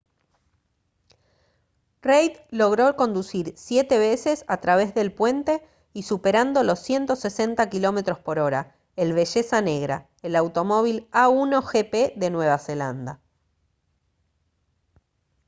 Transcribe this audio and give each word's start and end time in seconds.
reid 2.01 2.35
logró 2.49 2.95
conducir 2.95 3.53
siete 3.55 3.99
veces 3.99 4.45
a 4.47 4.57
través 4.59 4.95
del 4.95 5.13
puente 5.13 5.61
y 5.93 6.01
superando 6.01 6.63
los 6.63 6.79
160 6.79 7.69
km/h 7.69 8.73
el 8.95 9.13
belleza 9.13 9.61
negra 9.61 10.09
el 10.23 10.35
automóvil 10.35 11.07
a1gp 11.11 12.15
de 12.15 12.29
nueva 12.31 12.57
zelanda 12.57 13.19